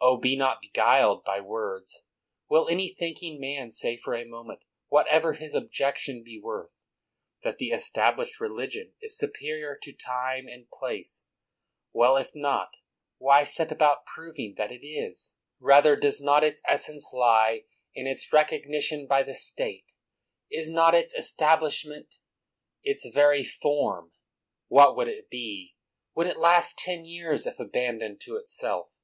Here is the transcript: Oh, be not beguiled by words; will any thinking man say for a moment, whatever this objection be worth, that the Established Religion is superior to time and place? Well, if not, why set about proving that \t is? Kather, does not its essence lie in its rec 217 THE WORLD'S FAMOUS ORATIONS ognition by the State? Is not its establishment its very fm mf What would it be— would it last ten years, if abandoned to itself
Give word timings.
Oh, 0.00 0.16
be 0.16 0.34
not 0.34 0.60
beguiled 0.60 1.22
by 1.22 1.38
words; 1.40 2.02
will 2.48 2.68
any 2.68 2.88
thinking 2.88 3.38
man 3.38 3.70
say 3.70 3.96
for 3.96 4.12
a 4.12 4.24
moment, 4.24 4.58
whatever 4.88 5.36
this 5.38 5.54
objection 5.54 6.24
be 6.24 6.36
worth, 6.36 6.72
that 7.44 7.58
the 7.58 7.68
Established 7.68 8.40
Religion 8.40 8.94
is 9.00 9.16
superior 9.16 9.78
to 9.82 9.92
time 9.92 10.48
and 10.48 10.68
place? 10.68 11.26
Well, 11.92 12.16
if 12.16 12.34
not, 12.34 12.78
why 13.18 13.44
set 13.44 13.70
about 13.70 14.04
proving 14.04 14.54
that 14.56 14.70
\t 14.70 14.98
is? 14.98 15.32
Kather, 15.62 15.94
does 15.96 16.20
not 16.20 16.42
its 16.42 16.60
essence 16.66 17.12
lie 17.12 17.62
in 17.94 18.08
its 18.08 18.32
rec 18.32 18.48
217 18.48 19.06
THE 19.06 19.06
WORLD'S 19.06 19.06
FAMOUS 19.06 19.06
ORATIONS 19.06 19.06
ognition 19.06 19.06
by 19.08 19.22
the 19.22 20.58
State? 20.58 20.60
Is 20.60 20.68
not 20.68 20.96
its 20.96 21.14
establishment 21.14 22.16
its 22.82 23.06
very 23.14 23.44
fm 23.44 23.54
mf 24.08 24.12
What 24.66 24.96
would 24.96 25.06
it 25.06 25.30
be— 25.30 25.76
would 26.16 26.26
it 26.26 26.38
last 26.38 26.76
ten 26.78 27.04
years, 27.04 27.46
if 27.46 27.60
abandoned 27.60 28.20
to 28.22 28.34
itself 28.34 28.96